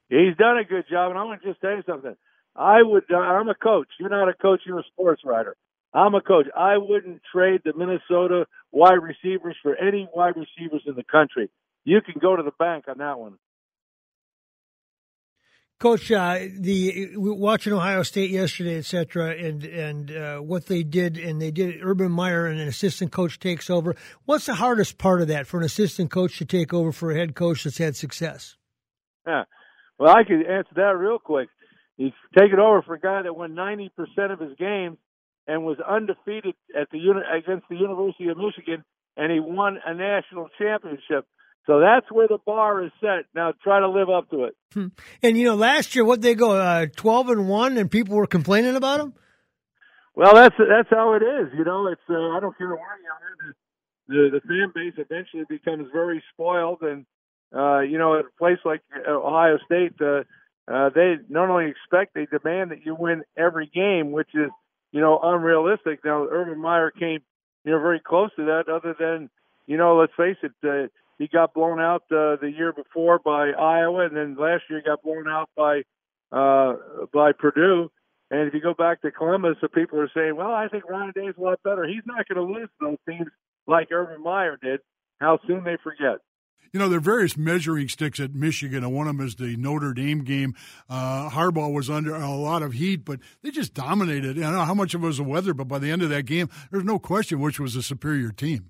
He's 0.10 0.36
done 0.38 0.58
a 0.58 0.64
good 0.64 0.86
job, 0.90 1.12
and 1.12 1.20
I 1.20 1.24
want 1.24 1.42
to 1.42 1.50
just 1.50 1.60
tell 1.60 1.72
you 1.72 1.84
something. 1.86 2.16
I 2.56 2.82
would. 2.82 3.04
Uh, 3.12 3.18
I'm 3.18 3.50
a 3.50 3.56
coach. 3.56 3.88
You're 4.00 4.10
not 4.10 4.30
a 4.30 4.34
coach. 4.34 4.62
You're 4.66 4.80
a 4.80 4.84
sports 4.92 5.22
writer. 5.26 5.58
I'm 5.94 6.16
a 6.16 6.22
coach. 6.22 6.48
I 6.56 6.78
wouldn't 6.78 7.22
trade 7.32 7.62
the 7.66 7.74
Minnesota 7.74 8.46
wide 8.72 9.00
receivers 9.02 9.56
for 9.62 9.76
any 9.76 10.08
wide 10.14 10.36
receivers 10.36 10.84
in 10.86 10.96
the 10.96 11.04
country. 11.04 11.50
You 11.84 12.00
can 12.02 12.16
go 12.22 12.36
to 12.36 12.44
the 12.44 12.52
bank 12.58 12.86
on 12.88 12.98
that 13.00 13.20
one. 13.20 13.38
Coach, 15.80 16.12
uh, 16.12 16.40
the 16.58 17.12
watching 17.16 17.72
Ohio 17.72 18.02
State 18.02 18.32
yesterday, 18.32 18.80
et 18.80 18.86
cetera, 18.86 19.36
and 19.36 19.64
and 19.64 20.12
uh, 20.12 20.38
what 20.40 20.66
they 20.66 20.82
did, 20.82 21.18
and 21.18 21.40
they 21.40 21.52
did. 21.52 21.84
Urban 21.84 22.12
Meyer 22.12 22.48
and 22.48 22.60
an 22.60 22.68
assistant 22.68 23.12
coach 23.12 23.38
takes 23.38 23.70
over. 23.70 23.96
What's 24.26 24.48
the 24.48 24.56
hardest 24.56 24.98
part 24.98 25.22
of 25.22 25.28
that 25.28 25.46
for 25.46 25.60
an 25.60 25.66
assistant 25.66 26.10
coach 26.10 26.40
to 26.40 26.46
take 26.46 26.74
over 26.74 26.92
for 26.92 27.12
a 27.12 27.16
head 27.16 27.36
coach 27.36 27.64
that's 27.64 27.78
had 27.78 27.96
success? 27.96 28.56
Yeah. 29.28 29.44
Well, 30.00 30.10
I 30.10 30.24
could 30.24 30.48
answer 30.48 30.72
that 30.78 30.98
real 30.98 31.20
quick. 31.20 31.50
He's 31.96 32.14
taken 32.36 32.60
over 32.60 32.82
for 32.82 32.96
a 32.96 33.00
guy 33.00 33.22
that 33.22 33.36
won 33.36 33.52
90% 33.52 33.92
of 34.32 34.40
his 34.40 34.58
games 34.58 34.98
and 35.46 35.64
was 35.64 35.78
undefeated 35.80 36.56
at 36.80 36.90
the 36.92 37.00
against 37.32 37.68
the 37.70 37.76
University 37.76 38.30
of 38.30 38.38
Michigan, 38.38 38.84
and 39.16 39.32
he 39.32 39.40
won 39.40 39.78
a 39.86 39.94
national 39.94 40.50
championship. 40.58 41.28
So 41.68 41.82
that's 41.82 42.10
where 42.10 42.30
the 42.30 42.38
bar 42.46 42.82
is 42.84 42.92
set. 43.02 43.26
Now 43.36 43.54
try 43.62 43.82
to 43.82 43.90
live 43.90 44.10
up 44.10 44.30
to 44.32 44.46
it. 44.46 44.56
Hmm. 44.74 44.88
And 45.22 45.38
you 45.38 45.44
know, 45.44 45.56
last 45.56 45.96
year, 45.96 46.06
what 46.06 46.22
they 46.22 46.34
go 46.34 46.52
uh, 46.52 46.88
twelve 46.96 47.30
and 47.30 47.50
one, 47.50 47.78
and 47.78 47.92
people 47.92 48.16
were 48.16 48.26
complaining 48.26 48.78
about 48.78 49.00
them. 49.00 49.14
Well, 50.16 50.34
that's 50.34 50.56
that's 50.58 50.90
how 50.90 51.14
it 51.14 51.24
is. 51.24 51.50
You 51.58 51.66
know, 51.66 51.88
it's 51.88 52.02
uh, 52.10 52.14
I 52.14 52.40
don't 52.40 52.58
care 52.58 52.70
where 52.70 52.78
you 52.78 53.12
are. 53.12 53.54
The, 54.08 54.14
the 54.32 54.40
the 54.40 54.42
fan 54.48 54.72
base 54.74 54.94
eventually 54.98 55.44
becomes 55.50 55.90
very 55.92 56.24
spoiled, 56.34 56.82
and 56.82 57.06
uh, 57.54 57.82
you 57.82 57.98
know, 57.98 58.18
at 58.18 58.26
a 58.26 58.38
place 58.40 58.60
like 58.64 58.82
Ohio 59.06 59.58
State, 59.66 59.94
uh, 60.02 60.24
uh, 60.72 60.90
they 60.96 61.16
not 61.28 61.50
only 61.50 61.70
expect, 61.70 62.14
they 62.14 62.26
demand 62.26 62.72
that 62.72 62.86
you 62.86 62.96
win 62.98 63.24
every 63.38 63.68
game, 63.68 64.14
which 64.14 64.30
is 64.34 64.50
you 64.94 65.02
know 65.02 65.20
unrealistic. 65.22 66.00
Now, 66.06 66.28
Urban 66.32 66.62
Meyer 66.62 66.92
came 66.92 67.20
you 67.66 67.74
know 67.74 67.80
very 67.80 68.00
close 68.00 68.30
to 68.38 68.46
that. 68.46 68.70
Other 68.74 68.96
than 68.98 69.30
you 69.66 69.76
know, 69.76 69.98
let's 69.98 70.14
face 70.16 70.38
it. 70.42 70.54
Uh, 70.64 70.88
he 71.18 71.28
got 71.28 71.54
blown 71.54 71.80
out 71.80 72.04
uh, 72.12 72.36
the 72.42 72.52
year 72.56 72.74
before 72.74 73.20
by 73.20 73.52
Iowa, 73.52 74.06
and 74.06 74.16
then 74.16 74.36
last 74.40 74.64
year 74.70 74.80
he 74.80 74.90
got 74.90 75.02
blown 75.02 75.28
out 75.28 75.50
by 75.56 75.82
uh, 76.32 76.74
by 77.14 77.32
Purdue. 77.32 77.90
And 78.30 78.48
if 78.48 78.54
you 78.54 78.62
go 78.62 78.74
back 78.74 79.02
to 79.02 79.12
Columbus, 79.12 79.58
the 79.62 79.70
people 79.70 80.00
are 80.00 80.12
saying, 80.14 80.36
"Well, 80.36 80.52
I 80.52 80.68
think 80.68 80.88
Ryan 80.88 81.14
Day's 81.16 81.34
a 81.38 81.42
lot 81.42 81.62
better. 81.64 81.86
He's 81.88 82.06
not 82.06 82.28
going 82.28 82.46
to 82.46 82.54
lose 82.54 82.70
those 82.80 82.98
teams 83.08 83.30
like 83.68 83.88
Urban 83.92 84.22
Meyer 84.22 84.58
did." 84.62 84.82
How 85.20 85.40
soon 85.48 85.64
they 85.64 85.78
forget. 85.84 86.20
You 86.74 86.80
know, 86.80 86.90
there 86.90 86.98
are 86.98 87.02
various 87.02 87.38
measuring 87.38 87.88
sticks 87.88 88.20
at 88.20 88.36
Michigan, 88.36 88.84
and 88.84 88.94
one 88.94 89.08
of 89.08 89.18
them 89.18 89.26
is 89.26 89.36
the 89.36 89.56
Notre 89.56 89.94
Dame 89.94 90.24
game. 90.24 90.54
Uh, 90.90 91.30
Harbaugh 91.30 91.74
was 91.74 91.90
under 91.90 92.14
a 92.14 92.30
lot 92.30 92.62
of 92.62 92.74
heat, 92.74 93.06
but 93.06 93.20
they 93.42 93.52
just 93.52 93.74
dominated. 93.74 94.38
I 94.38 94.42
don't 94.42 94.52
know 94.54 94.66
how 94.66 94.74
much 94.74 94.94
of 94.94 95.04
it 95.04 95.08
was 95.08 95.18
the 95.18 95.24
weather, 95.24 95.54
but 95.54 95.68
by 95.68 95.80
the 95.80 95.90
end 95.90 96.04
of 96.04 96.10
that 96.10 96.24
game, 96.24 96.50
there's 96.70 96.84
no 96.84 97.00
question 97.00 97.40
which 97.40 97.60
was 97.60 97.74
the 97.74 97.82
superior 97.82 98.32
team. 98.32 98.70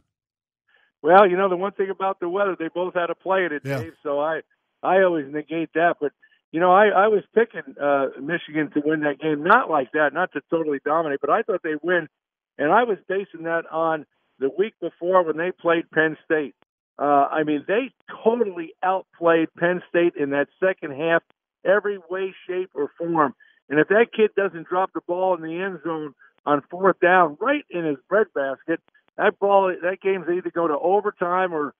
Well, 1.07 1.25
you 1.25 1.37
know, 1.37 1.47
the 1.47 1.55
one 1.55 1.71
thing 1.71 1.89
about 1.89 2.19
the 2.19 2.27
weather, 2.27 2.57
they 2.59 2.67
both 2.67 2.93
had 2.93 3.05
to 3.05 3.15
play 3.15 3.45
it, 3.45 3.61
Yeah. 3.63 3.79
Dave. 3.79 3.93
So 4.03 4.19
I, 4.19 4.41
I 4.83 5.03
always 5.03 5.25
negate 5.31 5.69
that. 5.73 5.95
But 6.01 6.11
you 6.51 6.59
know, 6.59 6.73
I, 6.73 6.87
I 6.87 7.07
was 7.07 7.23
picking 7.33 7.75
uh, 7.81 8.07
Michigan 8.21 8.69
to 8.73 8.81
win 8.83 8.99
that 9.01 9.21
game, 9.21 9.41
not 9.41 9.69
like 9.69 9.93
that, 9.93 10.13
not 10.13 10.33
to 10.33 10.41
totally 10.49 10.79
dominate, 10.83 11.21
but 11.21 11.29
I 11.29 11.43
thought 11.43 11.61
they'd 11.63 11.79
win, 11.81 12.09
and 12.57 12.73
I 12.73 12.83
was 12.83 12.97
basing 13.07 13.43
that 13.43 13.63
on 13.71 14.05
the 14.39 14.49
week 14.57 14.73
before 14.81 15.23
when 15.23 15.37
they 15.37 15.51
played 15.51 15.89
Penn 15.91 16.17
State. 16.25 16.55
Uh, 16.99 17.27
I 17.31 17.43
mean, 17.43 17.63
they 17.69 17.91
totally 18.23 18.73
outplayed 18.83 19.47
Penn 19.57 19.81
State 19.87 20.13
in 20.19 20.31
that 20.31 20.47
second 20.59 20.91
half, 20.91 21.23
every 21.63 21.99
way, 22.09 22.33
shape, 22.49 22.71
or 22.73 22.91
form. 22.97 23.33
And 23.69 23.79
if 23.79 23.87
that 23.87 24.07
kid 24.13 24.31
doesn't 24.35 24.67
drop 24.67 24.91
the 24.93 25.01
ball 25.07 25.35
in 25.35 25.41
the 25.41 25.61
end 25.61 25.79
zone 25.85 26.15
on 26.45 26.63
fourth 26.69 26.99
down, 26.99 27.37
right 27.39 27.63
in 27.69 27.85
his 27.85 27.97
breadbasket, 28.09 28.81
that 29.17 29.39
ball, 29.39 29.73
that 29.81 30.01
game's 30.01 30.27
either 30.29 30.51
go 30.51 30.67
to 30.67 30.77
overtime 30.77 31.53
or, 31.53 31.73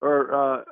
or 0.00 0.34
uh, 0.34 0.64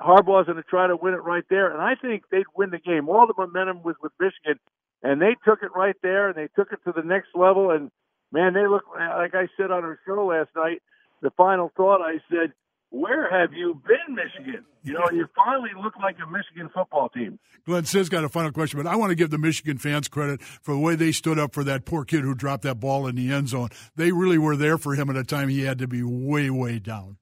Harbaugh's 0.00 0.46
going 0.46 0.56
to 0.56 0.62
try 0.62 0.86
to 0.86 0.96
win 0.96 1.14
it 1.14 1.22
right 1.22 1.44
there. 1.48 1.70
And 1.70 1.80
I 1.80 1.94
think 1.94 2.24
they'd 2.30 2.44
win 2.54 2.70
the 2.70 2.78
game. 2.78 3.08
All 3.08 3.26
the 3.26 3.34
momentum 3.36 3.82
was 3.82 3.96
with 4.02 4.12
Michigan, 4.20 4.58
and 5.02 5.20
they 5.20 5.36
took 5.44 5.62
it 5.62 5.70
right 5.74 5.96
there, 6.02 6.28
and 6.28 6.36
they 6.36 6.48
took 6.56 6.72
it 6.72 6.80
to 6.84 6.92
the 6.92 7.06
next 7.06 7.28
level. 7.34 7.70
And 7.70 7.90
man, 8.32 8.52
they 8.54 8.66
look 8.66 8.84
like 8.94 9.34
I 9.34 9.48
said 9.56 9.70
on 9.70 9.84
our 9.84 9.98
show 10.06 10.26
last 10.26 10.50
night. 10.56 10.82
The 11.22 11.30
final 11.30 11.72
thought 11.76 12.02
I 12.02 12.20
said, 12.30 12.52
"Where 12.90 13.30
have 13.30 13.52
you 13.52 13.80
been, 13.86 14.14
Michigan? 14.14 14.64
You 14.82 14.94
know, 14.94 15.08
you 15.12 15.26
finally 15.34 15.70
look 15.82 15.94
like 15.96 16.16
a 16.24 16.30
Michigan 16.30 16.70
football 16.72 17.08
team." 17.08 17.38
Glen 17.64 17.84
Sid's 17.84 18.08
got 18.08 18.24
a 18.24 18.28
final 18.28 18.52
question, 18.52 18.80
but 18.82 18.88
I 18.88 18.96
want 18.96 19.10
to 19.10 19.16
give 19.16 19.30
the 19.30 19.38
Michigan 19.38 19.78
fans 19.78 20.08
credit 20.08 20.40
for 20.42 20.72
the 20.72 20.78
way 20.78 20.94
they 20.94 21.12
stood 21.12 21.38
up 21.38 21.52
for 21.52 21.64
that 21.64 21.84
poor 21.84 22.04
kid 22.04 22.22
who 22.22 22.34
dropped 22.34 22.62
that 22.62 22.78
ball 22.78 23.06
in 23.06 23.16
the 23.16 23.32
end 23.32 23.48
zone. 23.48 23.70
They 23.96 24.12
really 24.12 24.38
were 24.38 24.56
there 24.56 24.78
for 24.78 24.94
him 24.94 25.10
at 25.10 25.16
a 25.16 25.24
time 25.24 25.48
he 25.48 25.62
had 25.62 25.78
to 25.78 25.88
be 25.88 26.02
way, 26.02 26.48
way 26.50 26.78
down. 26.78 27.16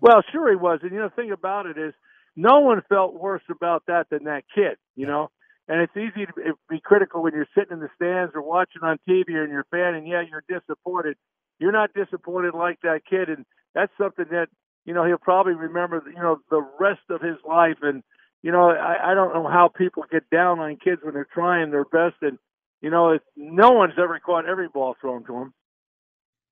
Well, 0.00 0.22
sure 0.30 0.50
he 0.50 0.56
was, 0.56 0.80
and 0.82 0.92
you 0.92 0.98
know, 0.98 1.08
the 1.08 1.14
thing 1.20 1.32
about 1.32 1.66
it 1.66 1.76
is, 1.78 1.94
no 2.36 2.60
one 2.60 2.82
felt 2.88 3.14
worse 3.14 3.42
about 3.50 3.84
that 3.86 4.08
than 4.10 4.24
that 4.24 4.44
kid. 4.54 4.76
You 4.94 5.06
know, 5.06 5.30
and 5.68 5.80
it's 5.80 5.96
easy 5.96 6.26
to 6.26 6.54
be 6.68 6.80
critical 6.80 7.22
when 7.22 7.32
you're 7.32 7.48
sitting 7.56 7.72
in 7.72 7.80
the 7.80 7.88
stands 7.96 8.32
or 8.34 8.42
watching 8.42 8.82
on 8.82 8.98
TV 9.08 9.24
and 9.28 9.50
you're 9.50 9.60
a 9.60 9.64
fan, 9.70 9.94
and 9.94 10.06
yeah, 10.06 10.22
you're 10.22 10.44
disappointed. 10.48 11.16
You're 11.58 11.72
not 11.72 11.92
disappointed 11.94 12.54
like 12.54 12.80
that 12.82 13.00
kid, 13.08 13.28
and 13.30 13.44
that's 13.74 13.92
something 13.98 14.26
that 14.30 14.48
you 14.86 14.94
know 14.94 15.04
he'll 15.04 15.18
probably 15.18 15.54
remember. 15.54 16.02
You 16.06 16.22
know, 16.22 16.38
the 16.50 16.66
rest 16.80 17.02
of 17.10 17.20
his 17.20 17.36
life, 17.46 17.78
and 17.82 18.02
you 18.42 18.52
know, 18.52 18.70
I, 18.70 19.10
I 19.10 19.14
don't 19.14 19.34
know 19.34 19.48
how 19.48 19.68
people 19.68 20.04
get 20.10 20.30
down 20.30 20.60
on 20.60 20.76
kids 20.76 21.02
when 21.02 21.12
they're 21.12 21.28
trying 21.34 21.70
their 21.72 21.84
best, 21.84 22.16
and 22.22 22.38
you 22.80 22.90
know, 22.90 23.10
it's, 23.10 23.24
no 23.36 23.72
one's 23.72 23.94
ever 23.98 24.18
caught 24.20 24.48
every 24.48 24.68
ball 24.68 24.94
thrown 25.00 25.24
to 25.24 25.32
them. 25.32 25.54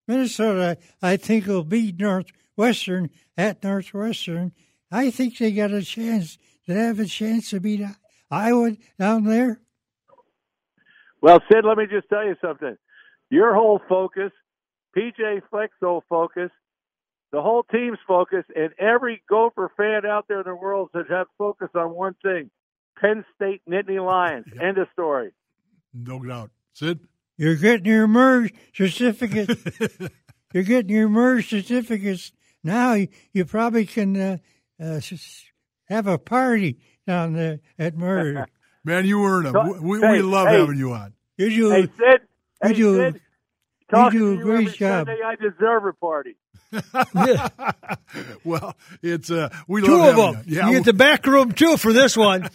Minnesota, 0.06 0.76
I 1.00 1.16
think, 1.16 1.46
will 1.46 1.64
beat 1.64 1.98
Northwestern 1.98 3.10
at 3.38 3.62
Northwestern. 3.62 4.52
I 4.90 5.10
think 5.10 5.38
they 5.38 5.52
got 5.52 5.70
a 5.70 5.82
chance. 5.82 6.36
They 6.66 6.74
have 6.74 6.98
a 6.98 7.06
chance 7.06 7.50
to 7.50 7.60
beat 7.60 7.82
Iowa 8.30 8.76
down 8.98 9.24
there. 9.24 9.60
Well, 11.22 11.40
Sid, 11.50 11.64
let 11.64 11.78
me 11.78 11.86
just 11.90 12.08
tell 12.08 12.24
you 12.24 12.36
something. 12.42 12.76
Your 13.30 13.54
whole 13.54 13.80
focus, 13.88 14.30
PJ 14.96 15.42
Fleck's 15.50 15.76
whole 15.80 16.04
focus, 16.08 16.50
the 17.34 17.42
whole 17.42 17.64
team's 17.64 17.98
focus, 18.06 18.44
and 18.54 18.70
every 18.78 19.22
Gopher 19.28 19.70
fan 19.76 20.06
out 20.08 20.26
there 20.28 20.38
in 20.40 20.46
the 20.46 20.54
world 20.54 20.90
should 20.94 21.10
have 21.10 21.26
focus 21.36 21.68
on 21.74 21.90
one 21.94 22.14
thing: 22.22 22.50
Penn 23.00 23.24
State 23.34 23.60
Nittany 23.68 24.04
Lions. 24.04 24.46
End 24.60 24.78
of 24.78 24.86
story. 24.92 25.32
No 25.92 26.20
doubt. 26.22 26.50
Sid? 26.74 27.00
You're 27.36 27.56
getting 27.56 27.86
your 27.86 28.06
MERS 28.06 28.50
certificate. 28.72 29.50
You're 30.54 30.62
getting 30.62 30.90
your 30.94 31.08
MERS 31.08 31.48
certificates 31.48 32.30
now. 32.62 32.92
You, 32.92 33.08
you 33.32 33.44
probably 33.44 33.86
can 33.86 34.16
uh, 34.16 34.36
uh, 34.80 35.00
have 35.88 36.06
a 36.06 36.16
party 36.18 36.78
down 37.06 37.32
there 37.32 37.58
at 37.78 37.96
MERS. 37.96 38.46
Man, 38.84 39.06
you 39.06 39.24
earn 39.24 39.44
them. 39.44 39.52
So- 39.54 39.72
We, 39.80 39.98
we, 39.98 40.00
hey, 40.00 40.12
we 40.12 40.22
love 40.22 40.46
hey. 40.46 40.60
having 40.60 40.76
you 40.78 40.92
on. 40.92 41.14
You 41.36 41.50
do. 41.50 41.70
Hey, 41.70 41.82
Sid. 41.82 41.90
You 41.98 42.18
Hey, 42.62 42.72
do- 42.74 42.96
Sid. 43.12 43.20
Talking 43.90 44.18
do 44.20 44.40
a 44.40 44.42
great 44.42 44.68
job. 44.74 45.06
Sunday, 45.06 45.18
I 45.24 45.34
deserve 45.36 45.84
a 45.86 45.92
party. 45.92 46.36
well, 48.44 48.76
it's 49.02 49.30
uh, 49.30 49.48
we 49.68 49.82
Two 49.82 49.96
love 49.96 50.18
of 50.18 50.34
them. 50.36 50.44
you. 50.46 50.56
Yeah, 50.56 50.68
you 50.68 50.76
get 50.76 50.84
the 50.84 50.92
back 50.92 51.26
room 51.26 51.52
too 51.52 51.76
for 51.76 51.92
this 51.92 52.16
one. 52.16 52.48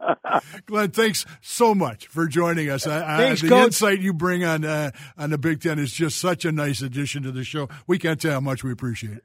Glen, 0.66 0.90
thanks 0.90 1.26
so 1.40 1.74
much 1.74 2.06
for 2.08 2.26
joining 2.26 2.70
us. 2.70 2.86
I, 2.86 3.16
thanks, 3.18 3.42
the 3.42 3.48
Coach. 3.48 3.66
insight 3.66 4.00
you 4.00 4.12
bring 4.12 4.44
on 4.44 4.64
uh, 4.64 4.90
on 5.16 5.30
the 5.30 5.38
Big 5.38 5.60
Ten 5.60 5.78
is 5.78 5.92
just 5.92 6.18
such 6.18 6.44
a 6.44 6.52
nice 6.52 6.82
addition 6.82 7.22
to 7.24 7.32
the 7.32 7.44
show. 7.44 7.68
We 7.86 7.98
can't 7.98 8.20
tell 8.20 8.32
how 8.32 8.40
much 8.40 8.62
we 8.64 8.72
appreciate 8.72 9.18
it. 9.18 9.24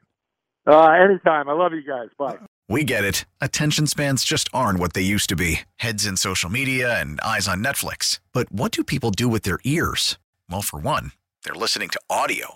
Uh, 0.66 0.88
anytime. 0.92 1.50
I 1.50 1.54
love 1.54 1.74
you 1.74 1.84
guys. 1.86 2.10
Bye. 2.18 2.38
We 2.70 2.86
get 2.86 3.04
it. 3.04 3.26
Attention 3.42 3.88
spans 3.88 4.24
just 4.24 4.48
aren't 4.54 4.80
what 4.80 4.94
they 4.94 5.02
used 5.02 5.30
to 5.30 5.36
be 5.36 5.62
heads 5.76 6.06
in 6.06 6.16
social 6.16 6.50
media 6.50 7.00
and 7.00 7.20
eyes 7.22 7.48
on 7.48 7.62
Netflix. 7.64 8.20
But 8.32 8.52
what 8.52 8.72
do 8.72 8.84
people 8.84 9.12
do 9.12 9.28
with 9.28 9.44
their 9.44 9.60
ears? 9.66 10.18
Well, 10.50 10.62
for 10.62 10.80
one, 10.80 11.12
they're 11.44 11.54
listening 11.54 11.90
to 11.90 12.00
audio. 12.10 12.56